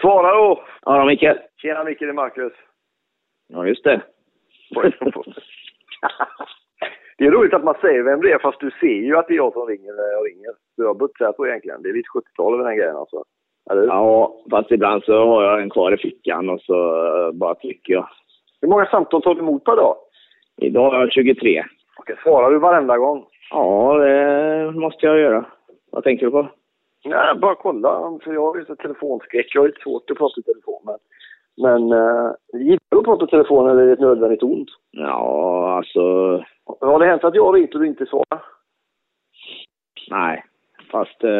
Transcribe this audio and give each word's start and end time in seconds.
Svara 0.00 0.32
då! 0.36 0.62
Ja 0.82 1.04
Micke. 1.04 1.32
Tjena 1.62 1.84
Micke, 1.84 2.00
det 2.00 2.08
är 2.08 2.12
Marcus. 2.12 2.52
Ja, 3.48 3.66
just 3.66 3.84
det. 3.84 4.02
det 7.18 7.24
är 7.24 7.30
roligt 7.30 7.54
att 7.54 7.64
man 7.64 7.74
säger 7.80 8.02
vem 8.02 8.20
det 8.20 8.32
är, 8.32 8.38
fast 8.38 8.60
du 8.60 8.70
ser 8.80 8.86
ju 9.06 9.16
att 9.16 9.28
det 9.28 9.34
är 9.34 9.36
jag 9.36 9.52
som 9.52 9.66
ringer 9.66 9.92
när 9.92 10.12
jag 10.12 10.26
ringer. 10.26 10.52
Du 10.76 10.86
har 10.86 10.94
buttat 10.94 11.36
på 11.36 11.46
egentligen. 11.46 11.82
Det 11.82 11.88
är 11.88 11.92
lite 11.92 12.08
70-tal 12.08 12.54
över 12.54 12.64
den 12.64 12.76
grejen 12.76 12.96
alltså. 12.96 13.24
Eller? 13.70 13.86
Ja, 13.86 14.36
fast 14.50 14.70
ibland 14.70 15.04
så 15.04 15.26
har 15.26 15.42
jag 15.44 15.62
en 15.62 15.70
kvar 15.70 15.92
i 15.92 15.96
fickan 15.96 16.50
och 16.50 16.60
så 16.60 17.06
eh, 17.06 17.32
bara 17.32 17.54
trycker 17.54 17.92
jag. 17.92 18.08
Hur 18.60 18.68
många 18.68 18.86
samtal 18.86 19.22
tar 19.22 19.34
du 19.34 19.40
emot 19.40 19.64
per 19.64 19.76
dag? 19.76 19.96
Idag 20.56 20.90
har 20.90 21.00
jag 21.00 21.12
23. 21.12 21.64
Okej, 21.98 22.16
svarar 22.22 22.50
du 22.50 22.58
varenda 22.58 22.98
gång? 22.98 23.26
Ja, 23.50 23.94
det 23.98 24.72
måste 24.72 25.06
jag 25.06 25.18
göra. 25.18 25.44
Vad 25.92 26.04
tänker 26.04 26.26
du 26.26 26.32
på? 26.32 26.48
Nej, 27.04 27.34
bara 27.34 27.54
kolla. 27.54 28.18
För 28.24 28.32
jag 28.32 28.46
har 28.46 28.56
ju 28.56 28.64
så 28.64 28.76
telefonskräck. 28.76 29.54
Jag 29.54 29.60
har 29.60 29.68
lite 29.68 29.80
svårt 29.80 30.10
att 30.10 30.18
prata 30.18 30.40
i 30.40 30.42
telefon. 30.42 30.82
Men, 30.84 30.98
men 31.62 31.92
äh, 31.92 32.32
gillar 32.52 32.80
du 32.90 32.98
att 32.98 33.04
prata 33.04 33.24
i 33.24 33.28
telefon 33.28 33.70
eller 33.70 33.82
är 33.82 33.86
det 33.86 33.92
ett 33.92 34.00
nödvändigt 34.00 34.42
ont? 34.42 34.68
Ja, 34.90 35.76
alltså... 35.76 36.00
Har 36.80 36.98
det 36.98 37.06
hänt 37.06 37.24
att 37.24 37.34
jag 37.34 37.44
har 37.44 37.52
ringt 37.52 37.74
och 37.74 37.80
du 37.80 37.86
inte 37.86 38.06
svarar? 38.06 38.42
Nej, 40.10 40.44
fast 40.90 41.24
eh, 41.24 41.30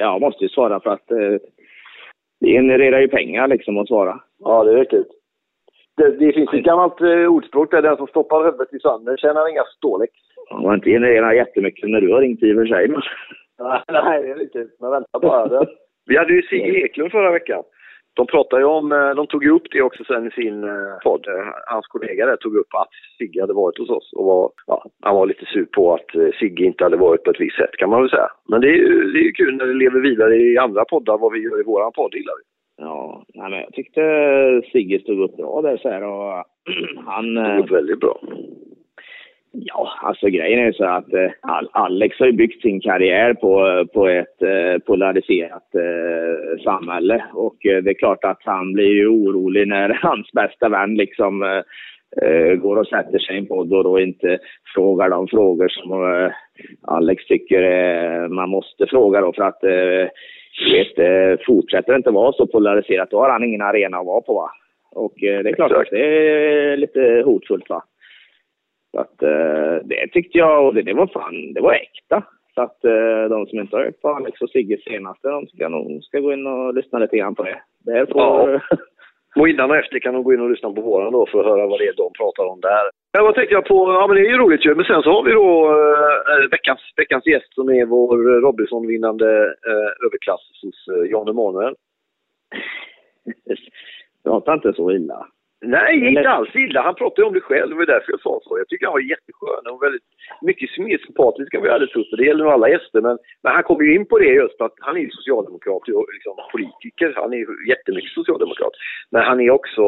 jag 0.00 0.20
måste 0.20 0.44
ju 0.44 0.48
svara 0.48 0.80
för 0.80 0.90
att 0.90 1.10
eh, 1.10 1.36
det 2.40 2.46
genererar 2.46 3.00
ju 3.00 3.08
pengar 3.08 3.48
liksom 3.48 3.78
att 3.78 3.88
svara. 3.88 4.20
Ja, 4.38 4.64
det 4.64 4.72
är 4.72 4.76
riktigt. 4.76 5.08
Det, 5.96 6.10
det 6.10 6.32
finns 6.32 6.52
ett 6.52 6.64
gammalt 6.64 7.00
eh, 7.00 7.08
ordspråk 7.08 7.70
där 7.70 7.82
den 7.82 7.96
som 7.96 8.06
stoppar 8.06 8.44
huvudet 8.44 8.74
i 8.74 8.78
sanden 8.78 9.16
tjänar 9.16 9.50
inga 9.50 9.64
stålek. 9.64 10.10
Det 10.48 10.54
har 10.54 10.74
inte 10.74 10.90
genererat 10.90 11.36
jättemycket 11.36 11.90
när 11.90 12.00
du 12.00 12.12
har 12.12 12.20
ringt 12.20 12.42
i 12.42 12.52
och 12.52 12.56
för 12.56 12.66
sig. 12.66 12.88
Nej, 13.88 14.22
det 14.22 14.30
är 14.30 14.34
riktigt. 14.34 14.76
Men 14.80 14.90
vänta 14.90 15.18
bara. 15.18 15.66
Vi 16.06 16.16
hade 16.16 16.32
ju 16.32 16.42
Sigge 16.42 16.84
Eklund 16.84 17.12
förra 17.12 17.32
veckan. 17.32 17.62
De 18.14 18.26
pratade 18.26 18.62
ju 18.62 18.68
om, 18.68 18.92
eh, 18.92 19.10
de 19.10 19.26
tog 19.26 19.44
ju 19.44 19.50
upp 19.50 19.70
det 19.70 19.82
också 19.82 20.04
sen 20.04 20.26
i 20.26 20.30
sin 20.30 20.64
eh, 20.64 20.98
podd. 21.04 21.26
Hans 21.66 21.86
kollega 21.86 22.26
där 22.26 22.36
tog 22.36 22.56
upp 22.56 22.74
att 22.74 22.88
Sigge 23.18 23.40
hade 23.40 23.52
varit 23.52 23.78
hos 23.78 23.90
oss 23.90 24.12
och 24.12 24.24
var, 24.24 24.50
ja, 24.66 24.84
han 25.02 25.16
var 25.16 25.26
lite 25.26 25.46
sur 25.46 25.64
på 25.64 25.94
att 25.94 26.14
eh, 26.14 26.30
Sigge 26.38 26.64
inte 26.64 26.84
hade 26.84 26.96
varit 26.96 27.24
på 27.24 27.30
ett 27.30 27.40
visst 27.40 27.56
sätt 27.56 27.76
kan 27.78 27.90
man 27.90 28.00
väl 28.00 28.10
säga. 28.10 28.30
Men 28.48 28.60
det 28.60 28.68
är 28.68 28.76
ju 28.76 29.12
det 29.12 29.18
är 29.18 29.32
kul 29.32 29.56
när 29.56 29.66
det 29.66 29.74
lever 29.74 30.00
vidare 30.00 30.36
i 30.36 30.58
andra 30.58 30.84
poddar 30.84 31.18
vad 31.18 31.32
vi 31.32 31.38
gör 31.38 31.60
i 31.60 31.64
våran 31.64 31.92
podd 31.92 32.14
gillar 32.14 32.34
vi. 32.38 32.44
Ja, 32.84 33.24
nej, 33.34 33.50
men 33.50 33.60
jag 33.60 33.72
tyckte 33.72 34.02
Sigge 34.72 34.98
stod 35.00 35.20
upp 35.20 35.36
bra 35.36 35.62
där 35.62 35.76
så 35.76 35.88
här 35.88 36.02
och 36.02 36.44
han... 37.06 37.34
Det 37.34 37.66
väldigt 37.70 38.00
bra. 38.00 38.20
Ja, 39.52 39.90
alltså 40.02 40.26
grejen 40.26 40.60
är 40.60 40.72
så 40.72 40.84
att 40.84 41.12
eh, 41.12 41.30
Alex 41.72 42.18
har 42.18 42.26
ju 42.26 42.32
byggt 42.32 42.62
sin 42.62 42.80
karriär 42.80 43.34
på, 43.34 43.84
på 43.94 44.08
ett 44.08 44.42
eh, 44.42 44.78
polariserat 44.86 45.74
eh, 45.74 46.62
samhälle 46.64 47.24
och 47.34 47.66
eh, 47.66 47.82
det 47.82 47.90
är 47.90 47.98
klart 47.98 48.24
att 48.24 48.40
han 48.44 48.72
blir 48.72 48.92
ju 48.92 49.06
orolig 49.06 49.68
när 49.68 49.88
hans 50.02 50.32
bästa 50.32 50.68
vän 50.68 50.94
liksom 50.94 51.42
eh, 51.42 51.62
eh, 52.22 52.54
går 52.54 52.76
och 52.76 52.86
sätter 52.86 53.18
sig 53.18 53.34
i 53.34 53.38
en 53.38 53.46
podd 53.46 53.72
och 53.72 53.84
då 53.84 54.00
inte 54.00 54.38
frågar 54.74 55.10
de 55.10 55.28
frågor 55.28 55.68
som 55.68 56.30
Alex 56.82 57.26
tycker 57.26 58.28
man 58.28 58.50
måste 58.50 58.86
fråga 58.86 59.20
då 59.20 59.32
för 59.32 59.42
att 59.42 59.64
vet, 60.72 61.46
fortsätter 61.46 61.92
det 61.92 61.96
inte 61.96 62.10
vara 62.10 62.32
så 62.32 62.46
polariserat 62.46 63.10
då 63.10 63.18
har 63.20 63.30
han 63.30 63.44
ingen 63.44 63.62
arena 63.62 63.98
att 63.98 64.06
vara 64.06 64.20
på 64.20 64.34
va. 64.34 64.50
Och 64.92 65.14
det 65.16 65.48
är 65.50 65.52
klart 65.52 65.72
att 65.72 65.90
det 65.90 66.06
är 66.06 66.76
lite 66.76 67.22
hotfullt 67.26 67.68
va. 67.68 67.82
Eh, 69.30 69.76
det 69.84 70.08
tyckte 70.12 70.38
jag, 70.38 70.66
och 70.66 70.74
det, 70.74 70.82
det 70.82 70.94
var 70.94 71.06
fan, 71.06 71.52
det 71.54 71.60
var 71.60 71.72
äkta. 71.72 72.22
Så 72.54 72.62
att 72.62 72.84
eh, 72.84 73.24
de 73.30 73.46
som 73.46 73.58
inte 73.58 73.76
har 73.76 73.84
hört 73.84 74.00
på 74.00 74.08
Alex 74.08 74.40
och 74.40 74.50
Sigges 74.50 74.84
senaste, 74.84 75.28
de 75.28 75.46
ska 75.46 75.68
nog 75.68 76.04
ska 76.04 76.18
gå 76.20 76.32
in 76.32 76.46
och 76.46 76.74
lyssna 76.74 76.98
lite 76.98 77.16
grann 77.16 77.34
på 77.34 77.42
det. 77.42 77.60
det 77.84 78.06
får... 78.12 78.20
ja. 78.50 78.60
Och 79.36 79.48
innan 79.48 79.70
och 79.70 79.76
efter 79.76 79.98
kan 79.98 80.14
de 80.14 80.22
gå 80.22 80.34
in 80.34 80.40
och 80.40 80.50
lyssna 80.50 80.72
på 80.72 80.80
våran 80.80 81.12
då 81.12 81.26
för 81.26 81.40
att 81.40 81.46
höra 81.46 81.66
vad 81.66 81.78
det 81.78 81.86
är 81.88 81.94
de 81.96 82.12
pratar 82.12 82.44
om 82.44 82.60
där. 82.60 82.84
Ja, 83.12 83.22
vad 83.22 83.34
tänkte 83.34 83.54
jag 83.54 83.64
på? 83.64 83.92
Ja, 83.92 84.06
men 84.06 84.16
det 84.16 84.22
är 84.22 84.30
ju 84.30 84.38
roligt 84.38 84.66
ju. 84.66 84.74
Men 84.74 84.84
sen 84.84 85.02
så 85.02 85.10
har 85.10 85.22
vi 85.22 85.32
då 85.32 85.66
äh, 86.32 86.50
veckans, 86.50 86.80
veckans 86.96 87.26
gäst 87.26 87.54
som 87.54 87.68
är 87.68 87.86
vår 87.86 88.40
Robinson-vinnande 88.40 89.44
äh, 89.70 90.06
överklass 90.06 90.40
hos 90.62 90.88
äh, 90.88 91.10
Jan 91.10 91.28
Emanuel. 91.28 91.74
Prata 94.24 94.54
inte 94.54 94.72
så 94.72 94.92
illa. 94.92 95.26
Nej, 95.62 96.08
inte 96.08 96.30
alls 96.30 96.56
illa. 96.56 96.82
Han 96.82 96.94
pratade 96.94 97.26
om 97.26 97.34
det 97.34 97.40
själv. 97.40 97.68
Det 97.70 97.76
var 97.76 97.86
därför 97.86 98.12
jag 98.12 98.20
sa 98.20 98.40
så. 98.42 98.58
Jag 98.58 98.68
tycker 98.68 98.86
han 98.86 98.92
var 98.92 99.10
jätteskön 99.14 99.64
och 99.72 99.82
väldigt 99.82 100.08
mycket 100.42 100.78
mer 100.78 100.98
sympatisk 100.98 101.54
än 101.54 101.60
vad 101.60 101.68
jag 101.68 101.78
hade 101.78 101.86
trott. 101.86 102.10
Det 102.16 102.24
gäller 102.24 102.44
nog 102.44 102.52
alla 102.52 102.68
gäster. 102.68 103.00
Men, 103.00 103.18
men 103.42 103.52
han 103.52 103.62
kom 103.62 103.84
ju 103.84 103.94
in 103.94 104.06
på 104.06 104.18
det 104.18 104.32
just 104.42 104.60
att 104.60 104.74
han 104.78 104.96
är 104.96 105.00
ju 105.00 105.10
socialdemokrat 105.10 105.88
och 105.88 106.06
liksom 106.16 106.34
politiker. 106.52 107.12
Han 107.16 107.32
är 107.32 107.36
ju 107.36 107.46
jättemycket 107.68 108.10
socialdemokrat. 108.10 108.72
Men 109.10 109.22
han 109.22 109.40
är 109.40 109.50
också 109.50 109.84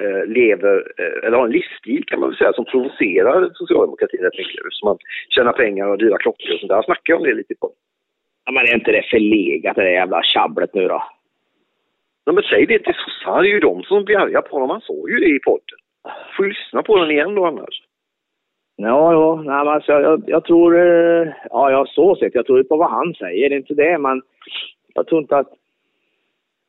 eh, 0.00 0.24
lever, 0.26 0.76
eh, 1.00 1.26
eller 1.26 1.36
har 1.36 1.46
en 1.46 1.58
livsstil 1.58 2.04
kan 2.06 2.20
man 2.20 2.28
väl 2.28 2.38
säga, 2.38 2.52
som 2.52 2.64
provocerar 2.64 3.50
socialdemokratin 3.54 4.20
rätt 4.20 4.38
mycket. 4.38 4.60
Så 4.70 4.86
man 4.86 4.98
tjänar 5.28 5.52
pengar 5.52 5.86
och 5.86 5.98
dyra 5.98 6.18
klockor 6.18 6.54
och 6.54 6.60
sånt 6.60 6.68
där. 6.68 6.80
Han 6.80 6.90
snackar 6.90 7.14
om 7.14 7.22
det 7.22 7.34
lite 7.34 7.54
på. 7.60 7.70
Ja, 8.44 8.52
men 8.52 8.62
är 8.64 8.74
inte 8.74 8.92
det 8.92 9.10
förlegat 9.10 9.76
det 9.76 9.82
där 9.82 9.90
jävla 9.90 10.22
tjabblet 10.22 10.74
nu 10.74 10.88
då? 10.88 11.02
Ja, 12.24 12.32
men 12.32 12.42
säg 12.42 12.66
det 12.66 12.78
till 12.78 12.94
sossarna, 12.94 13.42
det 13.42 13.48
är 13.48 13.52
ju 13.52 13.60
de 13.60 13.82
som 13.82 14.04
blir 14.04 14.18
arga 14.18 14.42
på 14.42 14.56
honom. 14.56 14.70
Han 14.70 14.80
sa 14.80 14.94
ju 15.08 15.18
det 15.18 15.36
i 15.36 15.38
podden. 15.38 15.78
Får 16.36 16.44
lyssna 16.44 16.82
på 16.82 16.96
den 16.96 17.10
igen 17.10 17.34
då 17.34 17.46
annars. 17.46 17.82
Ja, 18.76 19.12
ja, 19.12 19.34
nej, 19.36 19.64
men 19.64 19.68
alltså, 19.68 19.92
jag, 19.92 20.22
jag 20.26 20.44
tror, 20.44 20.76
eh, 20.78 21.28
ja, 21.50 21.70
jag 21.70 21.88
så 21.88 22.16
sett, 22.16 22.34
jag 22.34 22.46
tror 22.46 22.62
på 22.62 22.76
vad 22.76 22.90
han 22.90 23.14
säger, 23.14 23.48
det 23.48 23.54
är 23.54 23.58
inte 23.58 23.74
det, 23.74 23.98
men 23.98 24.22
jag 24.94 25.06
tror 25.06 25.20
inte 25.20 25.36
att, 25.36 25.52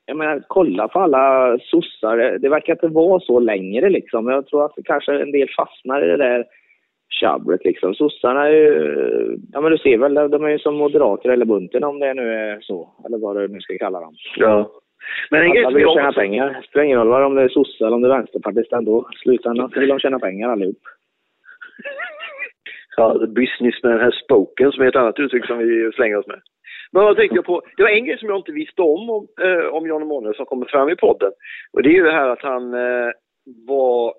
jag 0.06 0.18
menar, 0.18 0.44
kolla 0.48 0.88
på 0.88 1.00
alla 1.00 1.58
sossar, 1.60 2.38
det 2.40 2.50
verkar 2.50 2.74
inte 2.74 2.88
vara 2.88 3.20
så 3.20 3.40
längre 3.40 3.90
liksom. 3.90 4.28
Jag 4.28 4.48
tror 4.48 4.66
att 4.66 4.76
kanske 4.86 5.22
en 5.22 5.32
del 5.32 5.50
fastnar 5.58 6.04
i 6.04 6.08
det 6.08 6.18
där 6.18 6.46
tjabblet 7.10 7.66
liksom. 7.66 7.94
Sossarna 7.94 8.48
är 8.48 8.52
ju, 8.52 9.38
ja 9.52 9.62
men 9.62 9.72
du 9.72 9.78
ser 9.78 9.98
väl, 9.98 10.14
de 10.14 10.44
är 10.44 10.50
ju 10.50 10.60
som 10.60 10.76
moderater 10.76 11.30
eller 11.30 11.46
bunten 11.46 11.84
om 11.84 12.00
det 12.00 12.14
nu 12.14 12.34
är 12.34 12.62
så, 12.62 12.90
eller 13.06 13.18
vad 13.18 13.36
du 13.36 13.48
nu 13.48 13.60
ska 13.60 13.78
kalla 13.78 14.00
dem. 14.00 14.16
Ja. 14.38 14.72
Men 15.30 15.42
en 15.42 15.66
Alla 15.66 15.78
vill 15.78 15.88
tjäna 15.88 16.14
pengar. 16.14 16.48
Det 16.62 16.68
spelar 16.68 16.86
ingen 16.86 17.00
roll 17.00 17.24
om 17.24 17.36
det 17.36 17.42
är 17.42 17.50
sosse 17.50 17.86
eller 17.86 17.96
om 17.96 18.02
det 18.02 18.08
är 18.08 18.18
vänsterpartist 18.18 18.74
ändå. 18.74 19.10
I 19.14 19.18
slutändan 19.18 19.72
vill 19.76 19.90
de 19.90 20.00
tjäna 20.00 20.20
pengar 20.20 20.50
allihop. 20.50 20.80
Ja, 22.98 23.28
businessman 23.28 24.00
has 24.00 24.16
spoken 24.24 24.72
som 24.72 24.84
är 24.84 24.88
ett 24.88 24.96
annat 24.96 25.20
uttryck 25.20 25.46
som 25.46 25.58
vi 25.58 25.92
slänger 25.92 26.18
oss 26.18 26.28
med. 26.28 26.42
Men 26.92 27.04
vad 27.04 27.18
tänkte 27.18 27.36
jag 27.36 27.46
på? 27.46 27.62
Det 27.78 27.84
var 27.84 27.90
en 27.90 28.06
grej 28.06 28.20
som 28.20 28.30
jag 28.30 28.38
inte 28.38 28.52
visste 28.52 28.82
om 28.82 29.10
om, 29.10 29.28
eh, 29.42 29.66
om 29.66 29.88
Jan 29.88 30.02
Emanuel 30.02 30.36
som 30.36 30.46
kommer 30.46 30.66
fram 30.66 30.90
i 30.90 30.96
podden. 30.96 31.32
Och 31.74 31.84
det 31.84 31.90
är 31.90 31.94
ju 31.94 32.04
det 32.04 32.12
här 32.12 32.30
att 32.30 32.42
han 32.42 32.74
eh, 32.74 33.12
var 33.68 34.14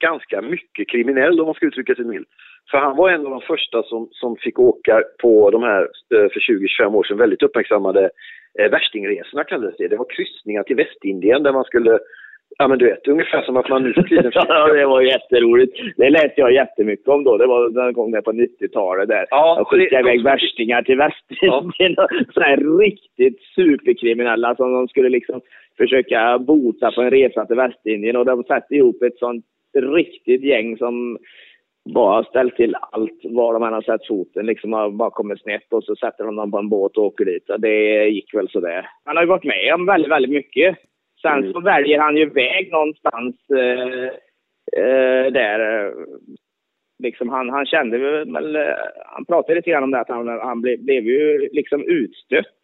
ganska 0.00 0.42
mycket 0.42 0.88
kriminell 0.88 1.40
om 1.40 1.46
man 1.46 1.54
ska 1.54 1.66
uttrycka 1.66 1.94
sig 1.94 2.04
milt. 2.04 2.28
För 2.70 2.78
han 2.78 2.96
var 2.96 3.10
en 3.10 3.26
av 3.26 3.30
de 3.30 3.40
första 3.40 3.82
som, 3.82 4.08
som 4.12 4.36
fick 4.36 4.58
åka 4.58 5.02
på 5.22 5.50
de 5.50 5.62
här 5.62 5.82
eh, 6.14 6.28
för 6.32 6.40
20-25 6.80 6.94
år 6.94 7.04
sedan 7.04 7.18
väldigt 7.18 7.42
uppmärksammade 7.42 8.10
eh, 8.58 8.70
värstingresorna 8.70 9.44
kallades 9.44 9.76
det. 9.76 9.88
Det 9.88 9.96
var 9.96 10.06
kryssningar 10.16 10.62
till 10.62 10.76
Västindien 10.76 11.42
där 11.42 11.52
man 11.52 11.64
skulle 11.64 11.98
Ja 12.58 12.68
men 12.68 12.78
du 12.78 12.84
vet, 12.84 13.08
ungefär 13.08 13.42
som 13.42 13.56
att 13.56 13.68
man 13.68 13.82
nu 13.82 13.92
för 13.92 14.02
tiden... 14.02 14.32
ja, 14.34 14.72
det 14.72 14.86
var 14.86 15.02
jätteroligt. 15.02 15.76
Det 15.96 16.10
läste 16.10 16.40
jag 16.40 16.52
jättemycket 16.52 17.08
om 17.08 17.24
då. 17.24 17.36
Det 17.36 17.46
var 17.46 17.70
någon 17.70 17.92
gång 17.92 18.10
där 18.10 18.20
på 18.20 18.32
90-talet 18.32 19.08
där. 19.08 19.26
Ja, 19.30 19.54
jag 19.58 19.66
skickade 19.66 20.00
iväg 20.00 20.22
värstingar 20.22 20.82
till 20.82 20.96
Västindien. 20.96 21.94
Ja. 21.96 22.08
Sådana 22.34 22.50
här 22.50 22.78
riktigt 22.78 23.40
superkriminella 23.54 24.56
som 24.56 24.72
de 24.72 24.88
skulle 24.88 25.08
liksom 25.08 25.40
försöka 25.76 26.38
bota 26.38 26.92
på 26.92 27.02
en 27.02 27.10
resa 27.10 27.46
till 27.46 27.56
Västindien. 27.56 28.16
Och 28.16 28.26
de 28.26 28.44
satte 28.44 28.74
ihop 28.74 29.02
ett 29.02 29.18
sånt 29.18 29.44
riktigt 29.76 30.44
gäng 30.44 30.76
som 30.76 31.18
bara 31.94 32.24
ställt 32.24 32.56
till 32.56 32.74
allt 32.92 33.20
var 33.24 33.52
de 33.52 33.62
än 33.62 33.72
har 33.72 33.82
sett 33.82 34.06
foten. 34.06 34.46
Liksom 34.46 34.72
har 34.72 34.90
bara 34.90 35.10
kommit 35.10 35.42
snett 35.42 35.72
och 35.72 35.84
så 35.84 35.96
sätter 35.96 36.24
de 36.24 36.36
dem 36.36 36.50
på 36.50 36.58
en 36.58 36.68
båt 36.68 36.96
och 36.96 37.04
åker 37.04 37.24
dit. 37.24 37.50
Det 37.58 38.08
gick 38.08 38.34
väl 38.34 38.48
sådär. 38.48 38.88
Han 39.04 39.16
har 39.16 39.22
ju 39.22 39.28
varit 39.28 39.44
med 39.44 39.74
om 39.74 39.86
väldigt, 39.86 40.10
väldigt 40.10 40.32
mycket. 40.32 40.76
Sen 41.22 41.38
mm. 41.38 41.52
så 41.52 41.60
väljer 41.60 41.98
han 41.98 42.16
ju 42.16 42.30
väg 42.30 42.72
någonstans 42.72 43.36
eh, 43.50 44.04
eh, 44.82 45.32
där. 45.32 45.92
Liksom 47.02 47.28
han, 47.28 47.50
han 47.50 47.66
kände 47.66 47.98
väl, 47.98 48.56
eh, 48.56 48.62
han 49.06 49.24
pratade 49.24 49.54
lite 49.54 49.70
grann 49.70 49.82
om 49.82 49.90
det 49.90 50.00
att 50.00 50.08
han, 50.08 50.28
han 50.28 50.60
blev, 50.60 50.84
blev 50.84 51.04
ju 51.04 51.48
liksom 51.52 51.82
utstött 51.82 52.57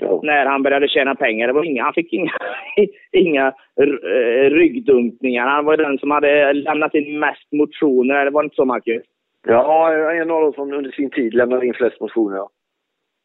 Ja. 0.00 0.20
När 0.22 0.46
han 0.46 0.62
började 0.62 0.88
tjäna 0.88 1.14
pengar. 1.14 1.46
Det 1.46 1.52
var 1.52 1.64
inga, 1.64 1.84
han 1.84 1.94
fick 1.94 2.12
inga, 2.12 2.32
inga 3.12 3.46
eh, 3.80 4.50
ryggdunkningar. 4.50 5.46
Han 5.46 5.64
var 5.64 5.76
den 5.76 5.98
som 5.98 6.10
hade 6.10 6.52
lämnat 6.52 6.94
in 6.94 7.18
mest 7.18 7.52
motioner. 7.52 8.24
Det 8.24 8.30
var 8.30 8.44
inte 8.44 8.56
så, 8.56 8.64
Marcus? 8.64 9.02
Ja, 9.46 9.92
en 10.12 10.30
av 10.30 10.42
dem 10.42 10.52
som 10.52 10.72
under 10.72 10.90
sin 10.90 11.10
tid 11.10 11.34
lämnade 11.34 11.66
in 11.66 11.74
flest 11.74 12.00
motioner, 12.00 12.36
ja. 12.36 12.50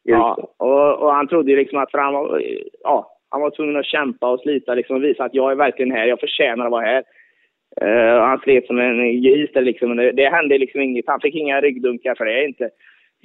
Ja, 0.08 0.38
och, 0.58 1.02
och, 1.02 1.12
han 1.12 1.28
trodde 1.28 1.50
ju 1.50 1.56
liksom 1.56 1.78
att, 1.78 1.90
för 1.90 1.98
han 1.98 2.14
var, 2.14 2.42
ja, 2.82 3.16
han 3.30 3.40
var 3.40 3.50
tvungen 3.50 3.76
att 3.76 3.86
kämpa 3.86 4.30
och 4.30 4.40
slita 4.40 4.74
liksom 4.74 4.96
och 4.96 5.04
visa 5.04 5.24
att 5.24 5.34
jag 5.34 5.50
är 5.52 5.56
verkligen 5.56 5.92
här, 5.92 6.06
jag 6.06 6.20
förtjänar 6.20 6.64
att 6.64 6.70
vara 6.70 6.86
här. 6.86 7.02
Uh, 7.82 8.20
han 8.20 8.38
slet 8.38 8.66
som 8.66 8.78
en 8.78 9.22
gris 9.22 9.50
liksom. 9.54 9.96
Det, 9.96 10.12
det 10.12 10.28
hände 10.28 10.58
liksom 10.58 10.80
inget, 10.80 11.04
han 11.06 11.20
fick 11.20 11.34
inga 11.34 11.60
ryggdunkar 11.60 12.14
för 12.14 12.24
det 12.24 12.44
inte. 12.44 12.70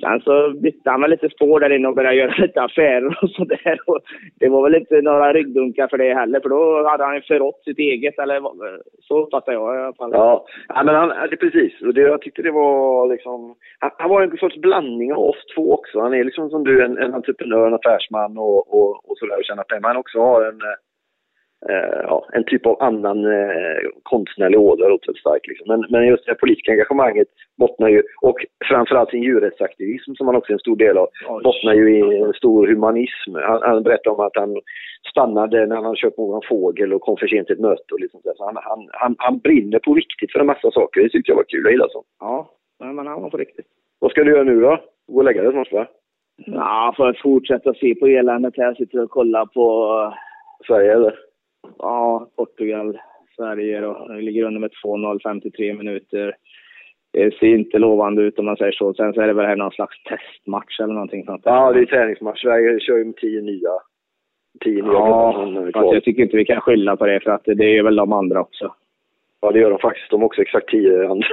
Sen 0.01 0.21
så 0.21 0.53
bytte 0.63 0.89
han 0.89 1.01
väl 1.01 1.09
lite 1.09 1.29
spår 1.29 1.59
där 1.59 1.69
inne 1.69 1.87
och 1.87 1.95
började 1.95 2.15
göra 2.15 2.33
lite 2.37 2.61
affärer 2.61 3.19
och 3.23 3.29
sådär. 3.29 3.77
Det 4.39 4.49
var 4.49 4.63
väl 4.63 4.75
inte 4.81 5.01
några 5.01 5.33
ryggdunkar 5.33 5.87
för 5.87 5.97
det 5.97 6.13
heller, 6.13 6.39
för 6.39 6.49
då 6.49 6.87
hade 6.89 7.03
han 7.03 7.21
förrått 7.21 7.63
sitt 7.63 7.79
eget, 7.79 8.19
eller 8.19 8.41
så 9.01 9.23
uppfattar 9.23 9.53
jag 9.53 9.75
i 9.75 9.79
alla 9.79 9.93
fall. 9.93 10.11
Ja, 10.13 10.45
ja 10.67 10.83
men 10.83 10.95
han, 10.95 11.09
det, 11.29 11.37
precis. 11.37 11.81
Och 11.81 11.93
det, 11.93 12.01
jag 12.01 12.21
tyckte 12.21 12.41
det 12.41 12.51
var 12.51 13.07
liksom... 13.07 13.55
Han, 13.79 13.91
han, 13.97 14.09
var 14.09 14.21
en 14.21 14.37
sorts 14.37 14.57
blandning 14.57 15.13
av 15.13 15.19
oss 15.19 15.45
två 15.55 15.73
också. 15.73 15.99
Han 15.99 16.13
är 16.13 16.23
liksom 16.23 16.49
som 16.49 16.63
du, 16.63 16.85
en, 16.85 16.97
en 16.97 17.13
entreprenör, 17.13 17.67
en 17.67 17.73
affärsman 17.73 18.37
och, 18.37 18.73
och, 18.73 19.09
och 19.09 19.17
sådär 19.17 19.37
och 19.37 19.45
tjänar 19.45 19.63
pengar. 19.63 19.81
Men 19.81 19.89
han 19.89 19.97
också 19.97 20.19
har 20.19 20.41
en 20.45 20.61
eh, 20.61 20.77
ja, 22.07 22.25
en 22.33 22.43
typ 22.43 22.65
av 22.65 22.83
annan 22.83 23.25
eh, 23.25 23.81
konstnärlig 24.03 24.59
ådra 24.59 24.93
otroligt 24.93 25.19
stark. 25.19 25.47
Liksom. 25.47 25.67
Men, 25.67 25.85
men 25.89 26.07
just 26.07 26.25
det 26.25 26.35
politiska 26.35 26.71
engagemanget 26.71 27.27
bottnar 27.57 27.89
ju, 27.89 28.03
och 28.21 28.45
framförallt 28.69 29.09
sin 29.09 29.23
djurrättsaktivism 29.23 30.13
som 30.13 30.27
han 30.27 30.35
också 30.35 30.51
är 30.51 30.53
en 30.53 30.59
stor 30.59 30.75
del 30.75 30.97
av, 30.97 31.07
Oj. 31.29 31.43
bottnar 31.43 31.73
ju 31.73 31.97
i 31.97 32.19
en 32.21 32.33
stor 32.33 32.67
humanism. 32.67 33.35
Han, 33.35 33.61
han 33.61 33.83
berättade 33.83 34.15
om 34.15 34.25
att 34.25 34.35
han 34.35 34.57
stannade 35.11 35.65
när 35.65 35.75
han 35.75 35.95
köpt 35.95 36.17
någon 36.17 36.41
fågel 36.49 36.93
och 36.93 37.01
kom 37.01 37.17
för 37.17 37.27
sent 37.27 37.47
till 37.47 37.55
ett 37.55 37.61
möte 37.61 37.93
och 37.93 37.99
liksom 37.99 38.21
så 38.23 38.45
han, 38.45 38.55
han, 38.55 38.89
han, 38.91 39.15
han 39.17 39.39
brinner 39.39 39.79
på 39.79 39.93
riktigt 39.93 40.31
för 40.31 40.39
en 40.39 40.45
massa 40.45 40.71
saker. 40.71 41.01
Det 41.01 41.09
tyckte 41.09 41.31
jag 41.31 41.35
var 41.35 41.43
kul. 41.43 41.63
Jag 41.63 41.71
gillar 41.71 41.87
sånt. 41.87 42.07
Ja, 42.19 42.49
men 42.79 43.07
han 43.07 43.21
var 43.21 43.29
på 43.29 43.37
riktigt. 43.37 43.65
Vad 43.99 44.11
ska 44.11 44.23
du 44.23 44.31
göra 44.31 44.43
nu 44.43 44.61
då? 44.61 44.79
Gå 45.07 45.17
och 45.17 45.23
lägga 45.23 45.41
dig 45.41 45.51
snart 45.51 45.71
va? 45.71 45.87
Ja, 46.45 46.93
för 46.97 47.09
att 47.09 47.21
fortsätta 47.21 47.73
se 47.73 47.95
på 47.95 48.07
eländet 48.07 48.57
här. 48.57 48.63
Jag 48.65 48.77
sitter 48.77 49.03
och 49.03 49.09
kollar 49.09 49.45
på... 49.45 49.97
Sverige 50.67 50.93
eller? 50.93 51.30
Ja, 51.77 52.27
Portugal, 52.35 52.97
Sverige 53.35 53.81
då. 53.81 54.07
Vi 54.09 54.21
ligger 54.21 54.43
under 54.43 54.59
med 54.59 54.71
2-0, 54.85 55.19
53 55.23 55.73
minuter. 55.73 56.35
Det 57.13 57.35
ser 57.35 57.47
inte 57.47 57.79
lovande 57.79 58.21
ut 58.21 58.39
om 58.39 58.45
man 58.45 58.57
säger 58.57 58.71
så. 58.71 58.93
Sen 58.93 59.13
så 59.13 59.21
är 59.21 59.27
det 59.27 59.33
väl 59.33 59.45
här 59.45 59.55
någon 59.55 59.71
slags 59.71 60.03
testmatch 60.03 60.79
eller 60.79 60.93
någonting 60.93 61.25
sånt. 61.25 61.41
Ja, 61.45 61.71
det 61.71 61.79
är 61.79 61.85
träningsmatch. 61.85 62.41
Sverige 62.41 62.79
kör 62.79 62.97
ju 62.97 63.05
med 63.05 63.15
tio 63.15 63.41
nya. 63.41 63.69
Tio 64.63 64.83
nya 64.83 64.93
ja, 64.93 65.49
fast 65.73 65.93
jag 65.93 66.03
tycker 66.03 66.23
inte 66.23 66.37
vi 66.37 66.45
kan 66.45 66.61
skylla 66.61 66.97
på 66.97 67.05
det 67.05 67.19
för 67.19 67.31
att 67.31 67.45
det 67.45 67.77
är 67.77 67.83
väl 67.83 67.95
de 67.95 68.13
andra 68.13 68.41
också. 68.41 68.75
Ja, 69.41 69.51
det 69.51 69.59
gör 69.59 69.69
de 69.69 69.79
faktiskt. 69.79 70.09
De 70.09 70.21
har 70.21 70.25
också 70.25 70.41
exakt 70.41 70.69
tio 70.69 71.07
andra. 71.11 71.27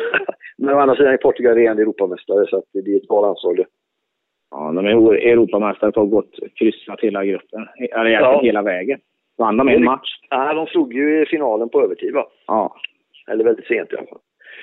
Men 0.58 0.75
å 0.75 0.79
andra 0.79 0.96
sidan 0.96 1.12
är 1.12 1.17
Portugal 1.17 1.55
ren 1.55 1.79
Europamästare 1.79 2.46
så 2.46 2.56
att 2.56 2.64
det 2.73 2.93
är 2.93 2.96
ett 2.96 3.08
bra 3.08 3.20
landslag 3.20 3.64
Ja, 4.50 4.73
de 4.73 4.87
är 4.87 5.14
Europamästare 5.14 5.93
på 5.93 6.02
att 6.02 6.11
gått 6.11 6.38
kryssat 6.55 7.00
hela 7.00 7.25
gruppen. 7.25 7.69
Eller 7.93 8.11
ja. 8.11 8.41
hela 8.43 8.62
vägen. 8.62 9.00
Vann 9.38 9.56
de 9.56 9.69
en 9.69 9.85
match? 9.85 10.08
Ja, 10.31 10.55
de 10.55 10.67
slog 10.67 10.93
ju 10.93 11.23
i 11.23 11.26
finalen 11.26 11.69
på 11.69 11.82
övertid 11.82 12.14
va? 12.14 12.26
Ja. 12.46 12.76
Eller 13.31 13.44
väldigt 13.44 13.67
sent 13.67 13.93
i 13.93 13.96
alla 13.96 14.06
fall. 14.06 14.19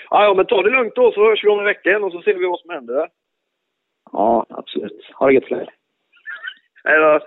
Ja, 0.10 0.24
ja, 0.24 0.33
men 0.33 0.45
ta 0.45 0.62
det 0.62 0.69
lugnt 0.69 0.95
då 0.95 1.12
så 1.12 1.30
hörs 1.30 1.44
vi 1.44 1.50
om 1.50 1.60
en 1.60 1.66
vecka 1.66 2.00
och 2.00 2.12
så 2.12 2.22
ser 2.22 2.33
vi 2.33 2.45
vad 2.45 2.60
som 2.60 2.69
händer. 2.69 3.07
Ja, 4.12 4.45
absolut. 4.50 5.12
Ha 5.13 5.27
det 5.27 5.33
gött 5.33 5.48
så 5.48 5.56
Hej 6.83 7.00
då! 7.00 7.19